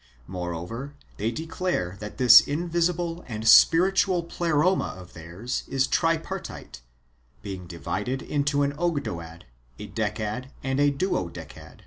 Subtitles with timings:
[0.25, 6.81] Moreover, they declare that this invisible and spiritual Pleroma of theirs is tripartite,
[7.43, 9.43] being divided into an Ogdoad,
[9.77, 11.77] a Decad, and a Duodecad.